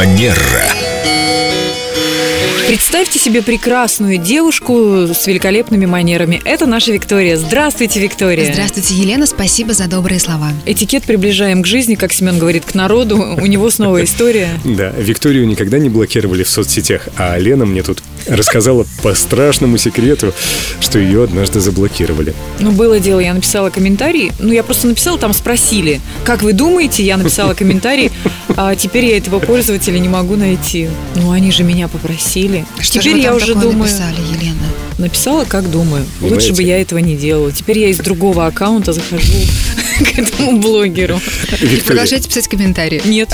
[0.00, 0.64] Манера.
[2.66, 6.40] Представьте себе прекрасную девушку с великолепными манерами.
[6.44, 7.36] Это наша Виктория.
[7.36, 8.50] Здравствуйте, Виктория.
[8.50, 9.26] Здравствуйте, Елена.
[9.26, 10.52] Спасибо за добрые слова.
[10.64, 13.36] Этикет приближаем к жизни, как Семен говорит, к народу.
[13.38, 14.48] У него снова история.
[14.64, 20.32] Да, Викторию никогда не блокировали в соцсетях, а Лена мне тут рассказала по страшному секрету,
[20.80, 22.34] что ее однажды заблокировали.
[22.60, 24.32] Ну, было дело, я написала комментарий.
[24.38, 28.10] Ну, я просто написала, там спросили, как вы думаете, я написала комментарий,
[28.56, 30.88] а теперь я этого пользователя не могу найти.
[31.16, 32.64] Ну, они же меня попросили.
[32.80, 34.66] Что теперь же вы я там уже такое думаю, написали, Елена?
[34.98, 36.04] написала, как думаю.
[36.20, 36.52] Лучше Понимаете?
[36.52, 37.52] бы я этого не делала.
[37.52, 39.32] Теперь я из другого аккаунта захожу
[40.00, 41.20] к этому блогеру.
[41.60, 43.02] И продолжайте писать комментарии.
[43.04, 43.32] Нет.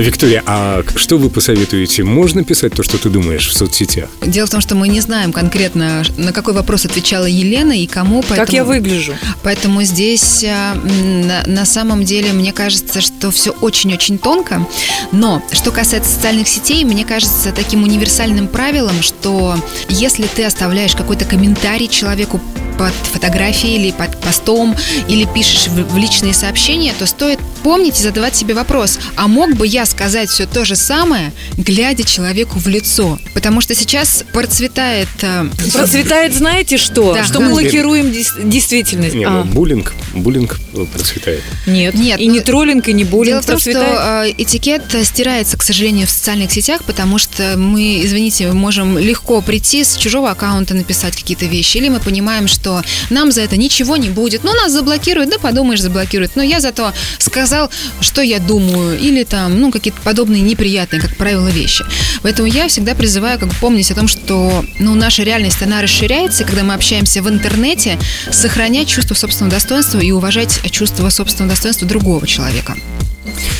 [0.00, 2.04] Виктория, а что вы посоветуете?
[2.04, 4.08] Можно писать то, что ты думаешь в соцсетях?
[4.22, 8.22] Дело в том, что мы не знаем конкретно, на какой вопрос отвечала Елена и кому.
[8.22, 9.12] Поэтому, Как я выгляжу?
[9.42, 14.66] Поэтому здесь а, на, на самом деле мне кажется, что все очень-очень тонко.
[15.12, 19.56] Но что касается социальных сетей, мне кажется таким универсальным правилом, что
[19.88, 22.40] если ты оставляешь какой-то комментарий человеку
[22.80, 24.74] под фотографией или под постом,
[25.06, 29.54] или пишешь в, в личные сообщения, то стоит помнить и задавать себе вопрос, а мог
[29.54, 33.18] бы я сказать все то же самое, глядя человеку в лицо?
[33.34, 35.08] Потому что сейчас процветает...
[35.20, 37.12] э, Процветает, знаете что?
[37.12, 37.24] Да.
[37.24, 37.40] Что Да.
[37.40, 39.14] мы лакируем дес- действительность.
[39.14, 41.42] Не, А, ну, буллинг, буллинг э, процветает.
[41.66, 41.94] нет.
[41.94, 44.38] Нет, И ну, не троллинг, и не буллинг Дело в том, что процветает.
[44.38, 49.84] э, этикет стирается, к сожалению, в социальных сетях, потому что мы, извините, можем легко прийти
[49.84, 52.69] с чужого аккаунта написать какие-то вещи, или мы понимаем, что
[53.10, 54.44] нам за это ничего не будет.
[54.44, 56.36] Ну, нас заблокируют, да подумаешь, заблокируют.
[56.36, 61.48] Но я зато сказал, что я думаю, или там, ну, какие-то подобные неприятные, как правило,
[61.48, 61.84] вещи.
[62.22, 66.44] Поэтому я всегда призываю как бы помнить о том, что, ну, наша реальность, она расширяется,
[66.44, 67.98] когда мы общаемся в интернете,
[68.30, 72.76] сохранять чувство собственного достоинства и уважать чувство собственного достоинства другого человека.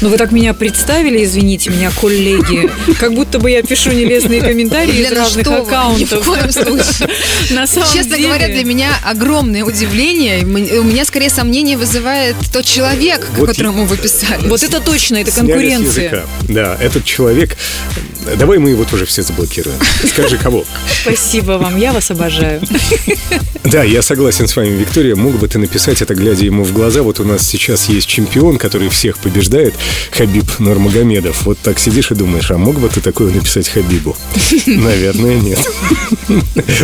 [0.00, 4.93] Ну, вы так меня представили, извините меня, коллеги, как будто бы я пишу нелестные комментарии
[4.93, 5.59] из Лена, разных что вы?
[5.69, 6.10] аккаунтов.
[6.10, 7.09] Ни в коем случае.
[7.50, 10.44] На самом Честно деле- говоря, для меня огромное удивление.
[10.44, 14.49] У меня скорее сомнение вызывает тот человек, Вот которому вы писали.
[14.49, 16.25] Вот это точно, это конкуренция.
[16.49, 17.56] Да, этот человек...
[18.38, 19.76] Давай мы его тоже все заблокируем.
[20.06, 20.64] Скажи, кого?
[21.03, 22.60] Спасибо вам, я вас обожаю.
[23.64, 25.16] Да, я согласен с вами, Виктория.
[25.16, 27.03] Мог бы ты написать это, глядя ему в глаза.
[27.03, 29.75] Вот у нас сейчас есть чемпион, который всех побеждает,
[30.10, 31.44] Хабиб Нурмагомедов.
[31.44, 34.16] Вот так сидишь и думаешь, а мог бы ты такое написать Хабибу?
[34.66, 35.58] Наверное, нет.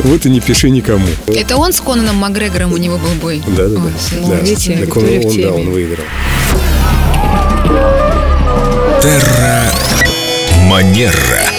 [0.05, 1.07] Вот и не пиши никому.
[1.27, 3.43] Это он с Конаном Макгрегором у него был бой?
[3.47, 3.81] Да-да-да.
[4.21, 4.37] Ну, Да.
[4.41, 5.49] видите, он, Виктория в он, да, теме.
[5.53, 6.05] он выиграл.
[10.77, 11.56] Манера.